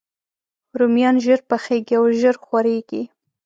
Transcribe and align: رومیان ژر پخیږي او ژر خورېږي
رومیان 0.79 1.15
ژر 1.25 1.39
پخیږي 1.49 1.95
او 1.99 2.05
ژر 2.19 2.35
خورېږي 2.45 3.01